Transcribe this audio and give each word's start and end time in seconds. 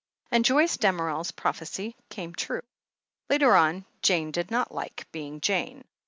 And 0.31 0.43
Joyce 0.43 0.77
Damerel's 0.77 1.29
prophecy 1.29 1.95
came 2.09 2.33
true. 2.33 2.63
Later 3.29 3.55
on, 3.55 3.85
Jane 4.01 4.31
did 4.31 4.49
not 4.49 4.71
like 4.73 5.05
being 5.11 5.39
Jane. 5.41 5.83